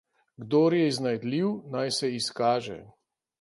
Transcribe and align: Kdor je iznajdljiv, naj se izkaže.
Kdor 0.43 0.75
je 0.77 0.87
iznajdljiv, 0.91 1.51
naj 1.75 1.93
se 1.99 2.11
izkaže. 2.21 2.81